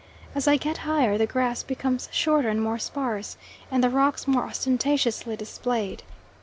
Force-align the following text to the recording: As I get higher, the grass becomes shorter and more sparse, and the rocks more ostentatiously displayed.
As 0.33 0.47
I 0.47 0.57
get 0.57 0.77
higher, 0.79 1.15
the 1.19 1.27
grass 1.27 1.61
becomes 1.61 2.09
shorter 2.11 2.49
and 2.49 2.59
more 2.59 2.79
sparse, 2.79 3.37
and 3.69 3.83
the 3.83 3.89
rocks 3.91 4.27
more 4.27 4.45
ostentatiously 4.45 5.35
displayed. 5.35 6.01